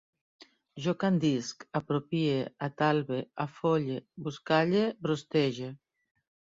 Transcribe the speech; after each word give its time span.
Jo 0.85 0.93
candisc, 1.03 1.65
apropie, 1.81 2.41
atalbe, 2.69 3.21
afolle, 3.49 4.01
buscalle, 4.27 4.85
brostege 5.07 5.75